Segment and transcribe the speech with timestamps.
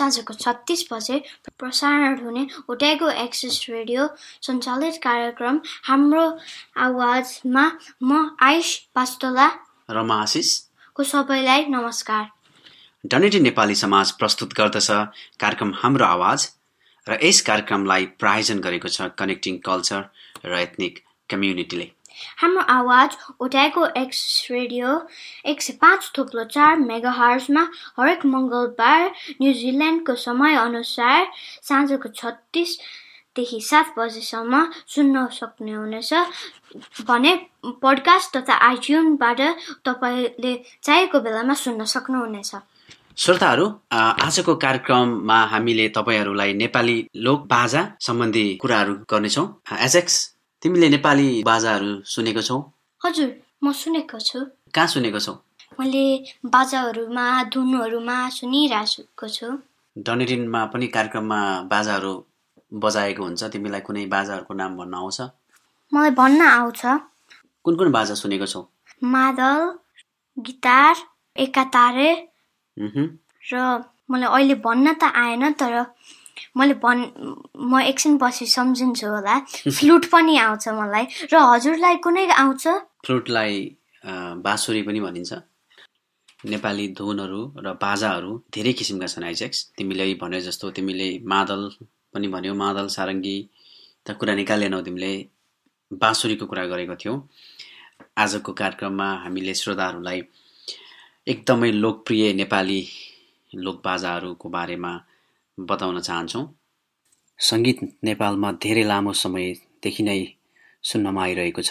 [0.00, 1.22] साँझको छत्तिस बजे
[1.58, 4.08] प्रसारण हुने उड्याएको एक्सेस रेडियो
[4.42, 6.24] सञ्चालित कार्यक्रम हाम्रो
[6.88, 7.64] आवाजमा
[8.02, 9.48] म आयुष पास्तोला
[9.90, 10.48] र म आशिष।
[10.96, 12.24] को सबैलाई नमस्कार।
[13.04, 14.90] डनेटी नेपाली समाज प्रस्तुत गर्दछ
[15.40, 16.48] कार्यक्रम हाम्रो आवाज
[17.06, 20.02] र यस कार्यक्रमलाई प्रायोजन गरेको छ कनेक्टिङ कल्चर
[20.44, 20.98] र एथनिक
[21.30, 21.86] कम्युनिटीले
[22.36, 24.88] हाम्रो आवाज उठाएको एक्स रेडियो
[25.44, 27.62] एक सय पाँच थुप्रो चार मेगा हर्समा
[27.98, 29.10] हरेक मङ्गलबार
[29.40, 31.26] न्युजिल्यान्डको समयअनुसार
[31.68, 36.12] साँझको छत्तिसदेखि सात बजेसम्म सुन्न सक्नुहुनेछ
[37.06, 37.34] भने
[37.82, 39.40] पोडकास्ट तथा आइट्युनबाट
[39.84, 42.54] तपाईँले चाहेको बेलामा सुन्न सक्नुहुनेछ।
[43.18, 49.46] श्रोताहरू आजको कार्यक्रममा हामीले तपाईँहरूलाई नेपाली लोक बाजा सम्बन्धी कुराहरू गर्नेछौँ।
[49.78, 50.16] एजेक्स
[50.62, 52.56] तिमीले नेपाली बाजाहरू सुनेको छौ?
[53.00, 53.28] हजुर
[53.64, 54.38] म सुनेको छु।
[54.76, 55.32] कहाँ सुनेको छौ?
[55.80, 56.04] मैले
[56.44, 59.48] बाजाहरूमा धुनहरूमा सुनिरहेको छु।
[59.96, 61.40] डनेटिनमा पनि कार्यक्रममा
[61.72, 62.12] बाजाहरू
[62.72, 65.18] बजाएको हुन्छ। तिमीलाई कुनै बाजाहरूको नाम भन्न आउँछ?
[65.92, 66.82] मलाई भन्न आउँछ।
[67.64, 68.60] कुन कुन बाजा सुनेको छौ?
[69.02, 69.58] मादल
[70.36, 70.94] गिटार
[71.36, 72.10] एकातारे।
[73.48, 73.54] र
[74.10, 75.74] मलाई अहिले भन्न त आएन तर
[76.56, 77.02] मैले भन्
[77.56, 79.34] म एकछिन पछि सम्झिन्छु होला।
[79.76, 82.64] फ्लुट पनि आउँछ मलाई। र हजुरलाई कुनै आउँछ?
[83.04, 83.54] फ्लुटलाई
[84.46, 85.32] बाँसुरी पनि भनिन्छ।
[86.52, 91.62] नेपाली धुनहरू र बाजाहरू धेरै किसिमका छन् आइजेक्स तिमीले भने जस्तो तिमीले मादल
[92.14, 93.36] पनि भन्यौ। मादल सारङ्गी
[94.06, 95.12] त कुरा निकालेनौ तिमीले।
[95.90, 97.14] बाँसुरीको कुरा गरेको थियौ।
[98.22, 100.20] आजको कार्यक्रममा हामीले श्रोताहरूलाई
[101.26, 102.80] एकदमै लोकप्रिय नेपाली
[103.52, 104.92] लोकबाजाहरूको बारेमा
[105.68, 106.44] बताउन चाहन्छौँ।
[107.38, 110.20] सङ्गीत नेपालमा धेरै लामो समयदेखि नै
[110.84, 111.70] सुन्नमा आइरहेको छ।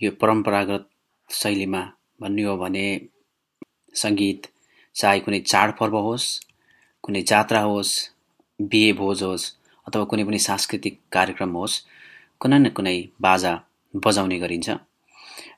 [0.00, 0.84] यो परम्परागत
[1.40, 1.82] शैलीमा
[2.20, 2.86] भन्ने हो भने
[4.02, 4.40] सङ्गीत
[4.96, 6.28] चाहे कुनै चाडपर्व होस्
[7.04, 7.92] कुनै जात्रा होस्
[8.60, 9.44] बिहे भोज होस्
[9.86, 11.76] अथवा कुनै पनि सांस्कृतिक कार्यक्रम होस्
[12.40, 12.96] कुनै न कुनै
[13.26, 13.52] बाजा
[13.94, 14.68] बजाउने गरिन्छ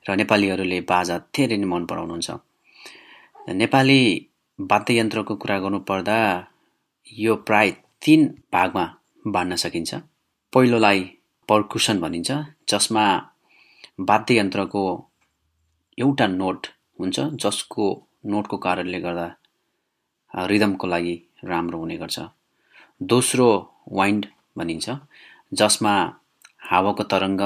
[0.07, 2.29] र नेपालीहरूले बाजा धेरै नै मन पराउनुहुन्छ।
[3.61, 4.01] नेपाली
[4.59, 6.17] वाद्ययन्त्रको कुरा गर्नुपर्दा
[7.11, 7.69] यो प्राय
[8.01, 8.83] तिन भागमा
[9.27, 9.95] बाँड्न सकिन्छ।
[10.53, 10.99] पहिलोलाई
[11.49, 12.31] पर्कुसन भनिन्छ
[12.69, 13.03] जसमा
[14.09, 14.83] वाद्ययन्त्रको
[15.97, 16.67] एउटा नोट
[16.99, 17.87] हुन्छ जसको
[18.31, 19.27] नोटको कारणले गर्दा
[20.51, 22.19] रिदमको लागि राम्रो हुने गर्छ।
[23.01, 23.49] दोस्रो
[23.99, 24.25] वाइन्ड
[24.57, 24.89] भनिन्छ
[25.61, 25.93] जसमा
[26.69, 27.41] हावाको तरङ्ग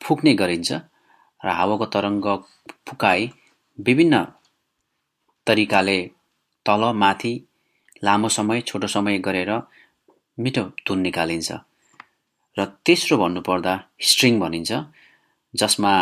[0.00, 0.70] फुक्ने गरिन्छ
[1.40, 2.26] र हावाको तरङ्ग
[2.86, 3.30] फुकाई
[3.78, 4.24] विभिन्न
[5.46, 5.98] तरिकाले
[6.66, 7.32] तल माथि
[8.04, 9.50] लामो समय छोटो समय गरेर
[10.38, 11.50] मिठो धुन निकालिन्छ।
[12.56, 13.74] र तेस्रो भन्नुपर्दा
[14.08, 14.70] स्ट्रिङ भनिन्छ
[15.54, 15.92] जसमा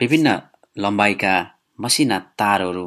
[0.00, 0.28] विभिन्न
[0.84, 1.34] लम्बाइका
[1.78, 2.86] मसिना तारहरू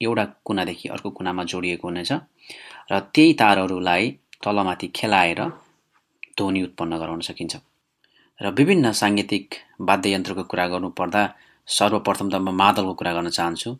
[0.00, 2.12] एउटा कुनादेखि अर्को कुनामा जोडिएको हुनेछ
[2.90, 4.04] र त्यही तारहरूलाई
[4.44, 5.40] तलमाथि खेलाएर
[6.36, 7.54] ध्वनि उत्पन्न गराउन सकिन्छ।
[8.40, 9.46] र विभिन्न साङ्गीतिक
[9.88, 11.22] वाद्ययन्त्रको कुरा गर्नुपर्दा
[11.68, 13.70] सर्वप्रथम त म मादलको कुरा गर्न चाहन्छु।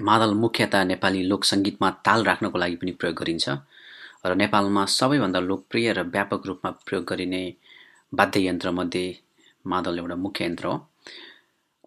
[0.00, 3.46] मादल मुख्यतः नेपाली लोक सङ्गीतमा ताल राख्नको लागि पनि प्रयोग गरिन्छ
[4.26, 7.42] र नेपालमा सबैभन्दा लोकप्रिय र व्यापक रूपमा प्रयोग गरिने
[8.18, 9.06] वाद्ययन्त्रमध्ये
[9.66, 10.74] मादल एउटा मुख्य यन्त्र हो।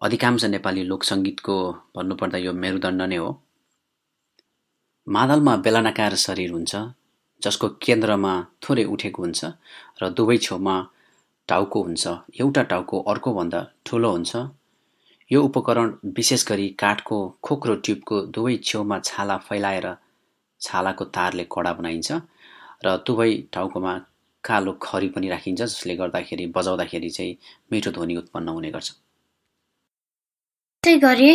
[0.02, 1.56] अधिकांश नेपाली लोक सङ्गीतको
[1.96, 3.30] भन्नुपर्दा यो मेरुदण्ड नै हो।
[5.06, 6.72] मादलमा बेलनाकार शरीर हुन्छ
[7.42, 9.40] जसको केन्द्रमा थोरै उठेको हुन्छ
[10.00, 10.76] र दुवै छेउमा
[11.48, 12.04] टाउको हुन्छ।
[12.40, 14.32] एउटा टाउको अर्कोभन्दा ठुलो हुन्छ
[15.32, 19.86] यो उपकरण विशेष गरी काठको खोक्रो ट्युबको दुवै छेउमा छाला फैलाएर
[20.60, 22.18] छालाको तारले कडा बनाइन्छ
[22.84, 23.94] र दुवै टाउकोमा
[24.44, 27.36] कालो खरी पनि राखिन्छ जसले गर्दाखेरि बजाउँदाखेरि चाहिँ
[27.72, 28.90] मिठो ध्वनि उत्पन्न हुने गर्छ।
[30.84, 31.30] त्यही गरी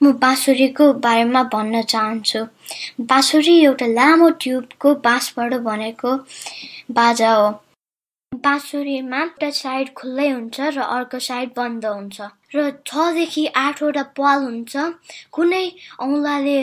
[0.00, 2.40] म बाँसुरीको बारेमा भन्न चाहन्छु।
[3.12, 6.10] बाँसुरी एउटा लामो ट्युबको बाँसबाट बनेको
[6.98, 7.48] बाजा हो।
[8.32, 12.20] बाँसुरीमा एउटा साइड खुल्लै हुन्छ र अर्को साइड बन्द हुन्छ।
[12.54, 14.72] र छदेखि आठवटा पाल हुन्छ।
[15.32, 15.64] कुनै
[16.00, 16.58] औँलाले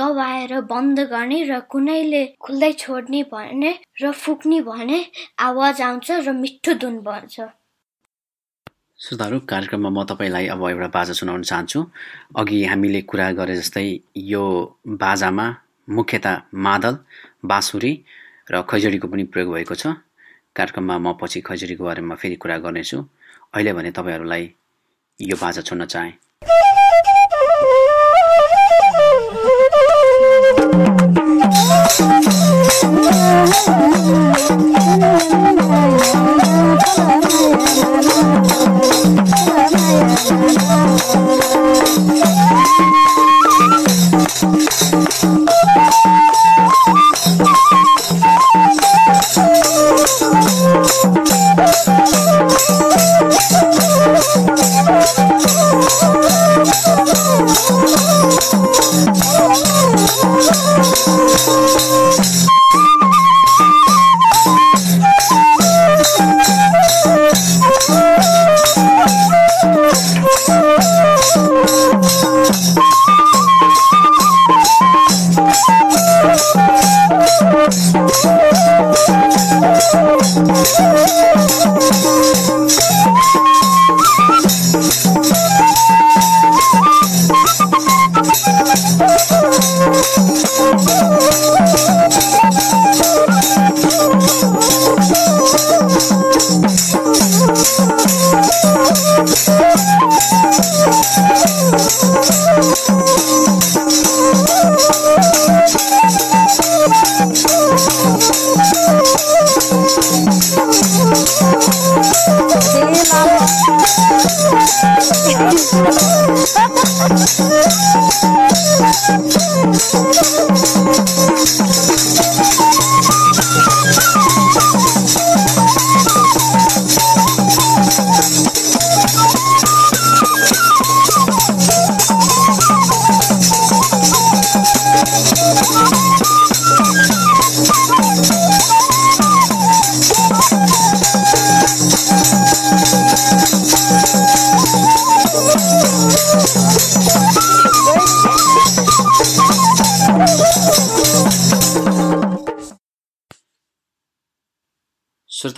[0.00, 3.70] दबाएर बन्द गर्ने र कुनैले खुल्दै छोड्ने भने
[4.02, 4.98] र फुक्ने भने
[5.38, 7.36] आवाज आउँछ र मिठो धुन बन्छ।
[8.98, 11.80] श्रोताहरू कार्यक्रममा म तपाईँलाई अब एउटा बाजा सुनाउन चाहन्छु।
[12.36, 13.86] अघि हामीले कुरा गरे जस्तै
[14.34, 14.44] यो
[15.04, 15.46] बाजामा
[15.88, 16.34] मुख्यतः
[16.66, 16.94] मादल
[17.44, 17.92] बाँसुरी
[18.50, 19.86] र खैजडीको पनि प्रयोग भएको छ।
[20.56, 22.98] कार्यक्रममा म पछि खैजडीको बारेमा फेरि कुरा गर्नेछु।
[23.54, 24.44] अहिले भने तपाईँहरूलाई
[25.18, 26.12] यो बाजा छोड्न चाहेँ।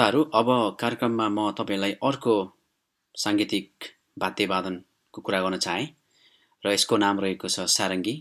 [0.02, 0.49] श्रोताहरू अब
[0.81, 2.32] कार्यक्रममा म तपाईँलाई अर्को
[3.14, 3.84] साङ्गीतिक
[4.22, 5.87] वाद्यवादनको कुरा गर्न चाहेँ
[6.64, 8.14] र यसको नाम रहेको छ सारङ्गी।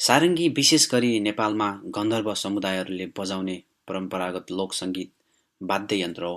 [0.00, 3.56] सारङ्गी विशेष गरी नेपालमा गन्धर्व समुदायहरूले बजाउने
[3.88, 5.12] परम्परागत लोक सङ्गीत
[5.60, 6.34] वाद्य यन्त्र हो।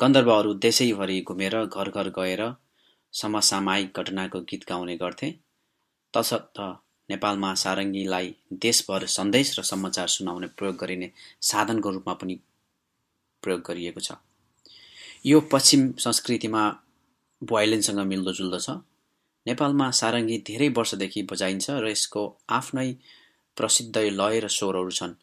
[0.00, 2.46] गन्धर्वहरू देशैभरि घुमेर घर घर गएर
[3.14, 5.34] समसामायिक घटनाको गीत गाउने गर्थे।
[6.14, 6.66] तसर्थ
[7.08, 11.14] नेपालमा सारङ्गीलाई देशभर सन्देश र समाचार सुनाउने प्रयोग गरिने
[11.52, 12.44] साधनको रूपमा पनि
[13.44, 14.18] प्रयोग गरिएको छ।
[15.26, 16.62] यो पश्चिम संस्कृतिमा
[17.42, 18.78] भोइलिनसँग मिल्दोजुल्दो छ।
[19.46, 22.22] नेपालमा सारङ्गी धेरै वर्षदेखि बजाइन्छ र यसको
[22.58, 22.88] आफ्नै
[23.56, 25.14] प्रसिद्ध लय र स्वरहरू छन्।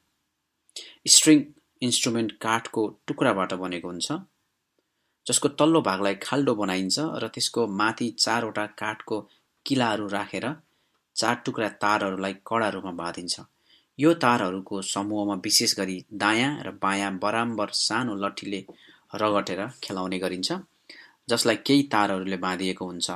[1.15, 1.39] स्ट्रिङ
[1.81, 4.09] इन्स्ट्रुमेन्ट काठको टुक्राबाट बनेको हुन्छ
[5.25, 9.17] जसको तल्लो भागलाई खाल्डो बनाइन्छ र त्यसको माथि चारवटा काठको
[9.65, 10.45] किलाहरू राखेर
[11.15, 13.35] चार टुक्रा तारहरूलाई कडा रूपमा बाँधिन्छ।
[14.01, 18.61] यो तारहरूको समूहमा विशेष गरी दायाँ र बायाँ बराबर सानो लट्ठीले
[19.15, 20.51] रगटेर खेलाउने गरिन्छ
[21.29, 23.09] जसलाई केही तारहरूले बाँधिएको हुन्छ।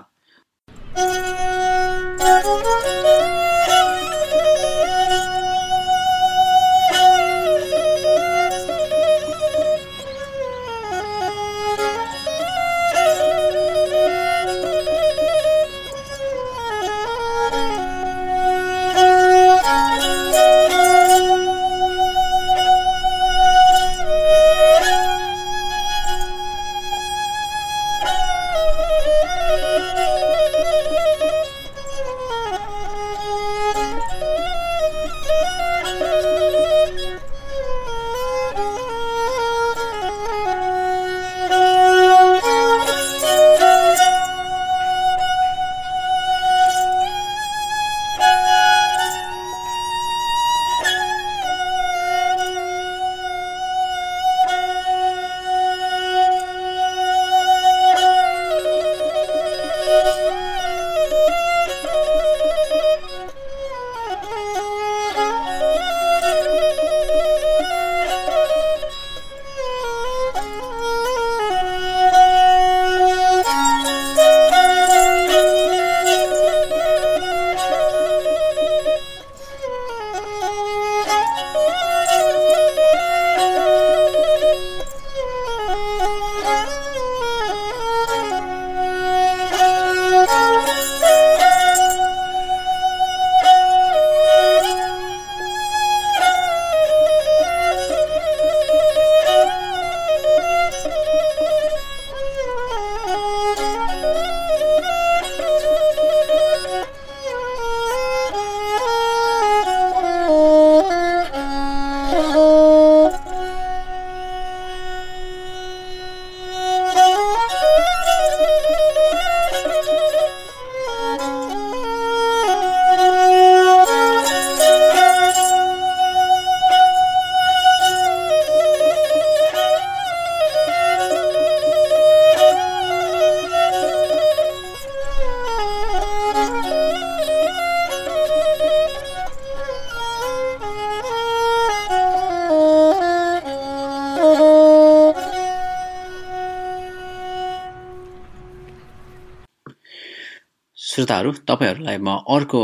[150.95, 152.59] श्रोताहरू तपाईँहरूलाई म अर्को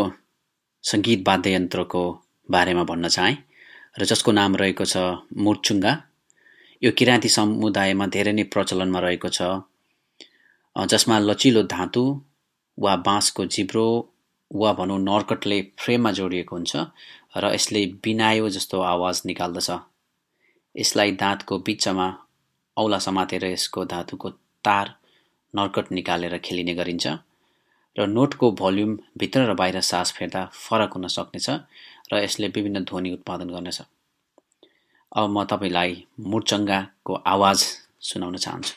[0.84, 2.04] सङ्गीत वाद्ययन्त्रको
[2.50, 3.36] बारेमा भन्न चाहेँ
[4.00, 4.98] र जसको नाम रहेको छ
[5.46, 5.92] मुर्चुङ्गा।
[6.82, 9.40] यो किराँती समुदायमा धेरै नै प्रचलनमा रहेको छ।
[10.76, 12.04] जसमा लचिलो धातु
[12.78, 13.84] वा बाँसको जिब्रो
[14.52, 16.72] वा भनौँ नर्कटले फ्रेममा जोडिएको हुन्छ
[17.36, 19.70] र यसले बिनायो जस्तो आवाज निकाल्दछ।
[20.76, 22.08] यसलाई दाँतको बिचमा
[22.78, 24.30] औला समातेर यसको धातुको
[24.66, 24.96] तार
[25.54, 27.08] नर्कट निकालेर खेलिने गरिन्छ।
[27.96, 31.50] र नोटको भोल्युम भित्र र बाहिर सास फेर्दा फरक हुन सक्नेछ
[32.14, 33.82] र यसले विभिन्न ध्वनि उत्पादन गर्नेछ।
[35.12, 35.92] अब म तपाईँलाई
[36.32, 37.60] मुर्चङ्गाको आवाज
[38.02, 38.74] सुनाउन चाहन्छु।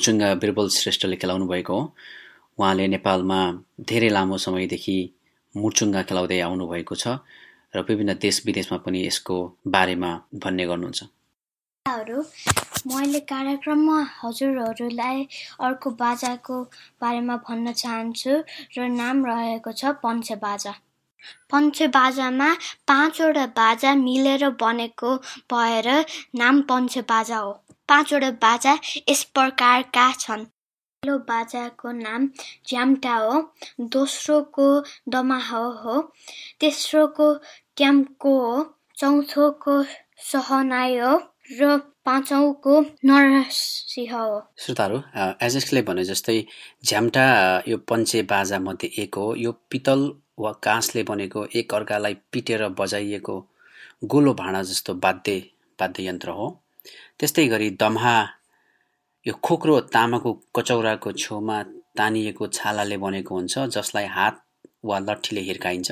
[0.00, 1.92] मुर्चुङ्गा बिरबल श्रेष्ठले खेलाउनु भएको हो।
[2.58, 3.40] उहाँले नेपालमा
[3.84, 4.96] धेरै लामो समयदेखि
[5.54, 7.20] मुर्चुङ्गा खेलाउँदै आउनुभएको छ
[7.76, 9.36] र विभिन्न देश विदेशमा पनि यसको
[9.68, 11.00] बारेमा भन्ने गर्नुहुन्छ।
[12.88, 15.18] मैले कार्यक्रममा हजुरहरूलाई
[15.68, 16.56] अर्को बाजाको
[17.02, 18.32] बारेमा भन्न चाहन्छु
[18.76, 20.72] र नाम रहेको छ पञ्चे बाजा।
[21.52, 22.48] पञ्चे बाजामा
[22.88, 25.10] पाँचवटा बाजा मिलेर बनेको
[25.52, 25.88] भएर
[26.40, 27.52] नाम पञ्चे बाजा हो।
[27.90, 28.72] पाँचवटा बाजा
[29.08, 32.26] यस प्रकारका छन्। पहिलो बाजाको नाम
[32.68, 33.34] ज्याम्टा हो
[33.94, 34.66] दोस्रोको
[35.10, 35.94] दमाहो हो
[36.60, 37.26] तेस्रोको
[37.76, 38.54] ट्याम्को हो
[39.00, 39.74] चौथोको
[40.30, 41.12] सहनाई हो
[41.60, 45.02] र पाँचौँको नरसिंह हो। श्रोताहरू
[45.42, 46.38] एजेक्सले भने जस्तै
[46.84, 47.26] झ्याम्टा
[47.68, 53.36] यो पञ्चे बाजा मध्ये एक हो। यो पितल वा काँसले बनेको एक अर्कालाई पिटेर बजाइएको
[54.06, 55.38] गोलो भाँडा जस्तो वाद्य
[55.78, 56.48] वाद्ययन्त्र हो।
[57.18, 58.14] त्यस्तै गरी दम्हा
[59.26, 61.56] यो खोक्रो तामाको कचौराको छेउमा
[61.98, 64.34] तानिएको छालाले बनेको हुन्छ जसलाई हात
[64.88, 65.88] वा लट्ठीले हिर्काइन्छ।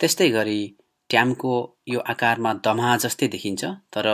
[0.00, 0.60] त्यस्तै गरी
[1.10, 1.52] ट्यामको
[1.94, 3.62] यो आकारमा दमहा जस्तै देखिन्छ
[3.94, 4.06] तर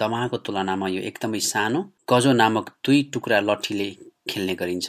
[0.00, 3.88] दमहाको तुलनामा यो एकदमै सानो गजो नामक दुई टुक्रा लट्ठीले
[4.30, 4.88] खेल्ने गरिन्छ।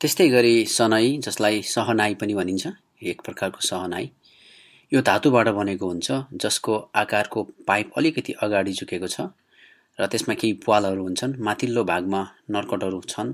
[0.00, 2.64] त्यस्तै गरी सनै जसलाई सहनाई पनि भनिन्छ
[3.10, 4.06] एक प्रकारको सहनाई।
[4.92, 6.08] यो धातुबाट बनेको हुन्छ
[6.42, 6.72] जसको
[7.02, 9.16] आकारको पाइप अलिकति अगाडि झुकेको छ।
[9.98, 12.20] र त्यसमा केही प्वालहरू हुन्छन्। माथिल्लो भागमा
[12.54, 13.30] नर्कटहरू छन्।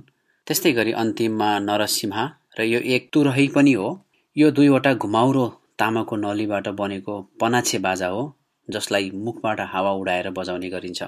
[0.46, 2.24] त्यस्तै गरी अन्तिममा नरसिंहा
[2.58, 3.88] र यो एक तुरही पनि हो।
[4.36, 5.46] यो दुईवटा घुमाउरो
[5.80, 8.22] तामाको नलीबाट बनेको पनाछे बाजा हो
[8.68, 11.02] जसलाई मुखबाट हावा उडाएर बजाउने गरिन्छ।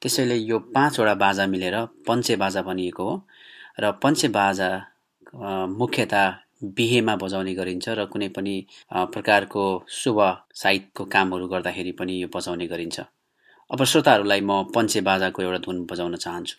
[0.00, 3.14] त्यसैले यो पाँचवटा बाजा मिलेर पञ्चे बाजा भनिएको हो
[3.82, 4.68] र पञ्चे बाजा
[5.80, 6.22] मुख्यता
[6.76, 8.54] बिहेमा बजाउने गरिन्छ र कुनै पनि
[9.14, 9.64] प्रकारको
[10.00, 10.18] शुभ
[10.62, 12.98] साहित्यको कामहरू गर्दाखेरि पनि यो बजाउने गरिन्छ।
[13.70, 16.56] अब श्रोताहरूलाई म पञ्चे बाजाको एउटा धुन बजाउन चाहन्छु।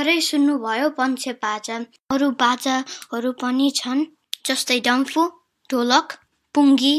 [0.00, 1.76] भर्खरै सुन्नुभयो पञ्चे बाजा।
[2.14, 4.00] अरू बाजाहरू पनि छन्
[4.48, 5.22] जस्तै डम्फु
[5.70, 6.06] ढोलक
[6.54, 6.94] पुङ्गी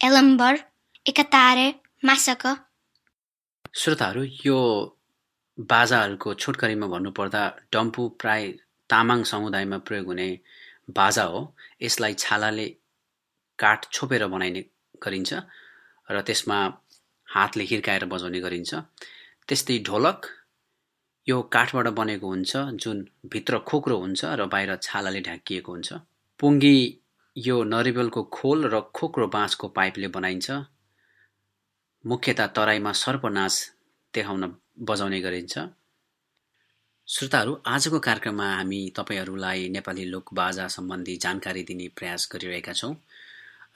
[0.00, 0.54] एलम्बर
[1.06, 1.66] एकातारे
[2.02, 2.42] मासक।
[3.80, 4.58] श्रोताहरू यो
[5.58, 8.42] बाजाहरूको छोटकरीमा भन्नुपर्दा डम्फु प्राय
[8.90, 10.28] तामाङ समुदायमा प्रयोग हुने
[10.98, 11.40] बाजा हो।
[11.86, 12.68] यसलाई छालाले
[13.58, 14.62] काठ छोपेर बनाइने
[15.04, 15.30] गरिन्छ
[16.08, 16.58] र त्यसमा
[17.28, 18.70] हातले हिर्काएर बजाउने गरिन्छ।
[19.48, 20.20] त्यस्तै ढोलक
[21.26, 25.92] यो काठबाट बनेको हुन्छ जुन भित्र खोक्रो हुन्छ र बाहिर छालाले ढाकिएको हुन्छ।
[26.40, 26.76] पुङ्गी
[27.36, 30.50] यो नरिवलको खोल र खोक्रो बाँसको पाइपले बनाइन्छ।
[32.04, 33.54] मुख्यतः तराईमा सर्पनाच
[34.14, 34.42] देखाउन
[34.90, 35.54] बजाउने गरिन्छ।
[37.08, 42.94] श्रोताहरू आजको कार्यक्रममा हामी तपाईँहरूलाई नेपाली लोकबाजा सम्बन्धी जानकारी दिने प्रयास गरिरहेका छौँ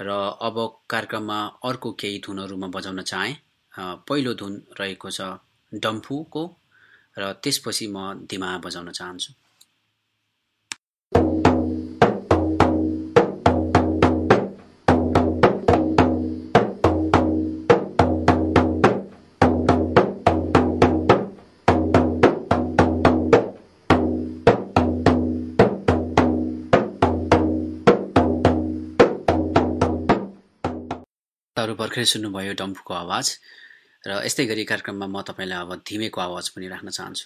[0.01, 0.09] र
[0.43, 0.57] अब
[0.91, 3.35] कार्यक्रममा अर्को केही धुनहरू म बजाउन चाहेँ।
[4.09, 5.21] पहिलो धुन रहेको छ
[5.73, 6.45] डम्फुको
[7.17, 9.33] र त्यसपछि म दिमा बजाउन चाहन्छु।
[31.77, 33.27] भर्खरै सुन्नुभयो डम्फुको आवाज।
[34.09, 37.25] र यस्तै गरी कार्यक्रममा म तपाईँलाई अब धिमेको आवाज पनि राख्न चाहन्छु।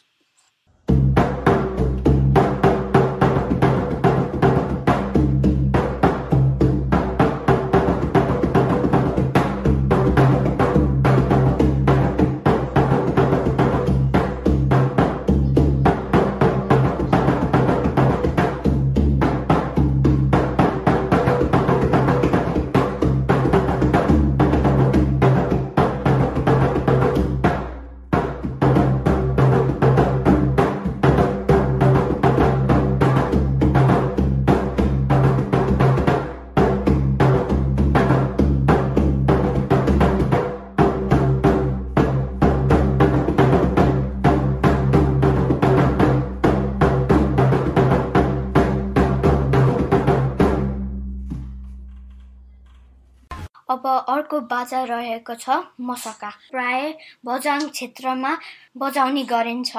[53.90, 56.94] अर्को बाजा रहेको छ मसका। प्राय
[57.26, 58.32] बजाङ क्षेत्रमा
[58.76, 59.76] बजाउने गरिन्छ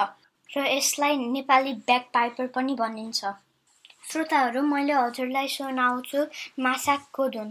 [0.50, 3.20] र यसलाई नेपाली ब्याक पाइपर पनि भनिन्छ।
[4.12, 6.20] श्रोताहरू मैले हजुरलाई सुनाउँछु
[6.60, 7.50] मासाकको धुन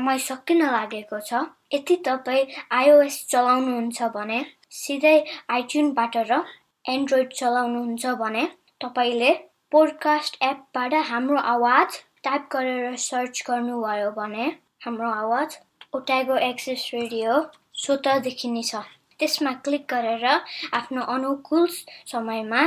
[0.00, 4.38] समय सकिन लागेको छ। यदि तपाईँ आइओएस चलाउनुहुन्छ भने
[4.72, 5.16] सिधै
[5.50, 6.42] आइट्युनबाट र
[6.84, 8.44] एन्ड्रोइड चलाउनुहुन्छ भने
[8.80, 9.32] तपाईँले
[9.72, 14.46] पोडकास्ट एपबाट हाम्रो आवाज टाइप गरेर सर्च गर्नुभयो भने
[14.84, 15.58] हाम्रो आवाज
[15.94, 17.38] ओटागो एक्सेस रेडियो
[17.84, 18.74] स्वत देखिनेछ
[19.20, 21.66] त्यसमा क्लिक गरेर आफ्नो अनुकूल
[22.12, 22.62] समयमा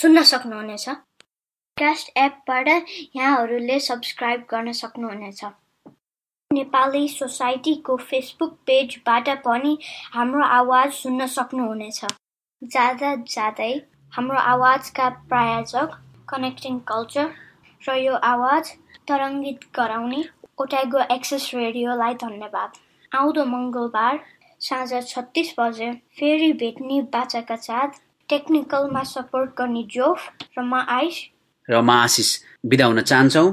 [0.00, 0.88] सुन्न सक्नुहुनेछ।
[1.76, 5.44] कास्ट एपबाट यहाँहरूले सब्सक्राइब गर्न सक्नुहुनेछ।
[6.52, 9.76] नेपाली सोसाइटीको फेसबुक पेजबाट पनि
[10.12, 12.04] हाम्रो आवाज सुन्न सक्नुहुनेछ।
[12.62, 13.72] जाँदा जाँदै
[14.12, 15.96] हाम्रो आवाजका प्रायोजक
[16.28, 17.26] कनेक्टिङ कल्चर
[17.82, 18.70] र यो आवाज
[19.08, 20.22] तरङ्गित गराउने
[20.58, 22.70] ओटागो एक्सेस रेडियोलाई धन्यवाद।
[23.12, 24.20] आउँदो मङ्गलबार
[24.60, 31.20] साँझ छत्तिस बजे फेरि भेट्ने बाचाका साथ टेक्निकलमा सपोर्ट गर्ने जोफ र म आइस।
[31.68, 32.32] र म आशिष
[32.66, 33.52] बिदा हुन चाहन्छौँ।